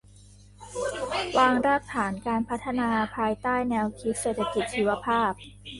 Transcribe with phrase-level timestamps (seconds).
[1.37, 5.31] วางรากฐานการพัฒนาภายใต้แนวคิดเศรษฐกิจชีวภาพ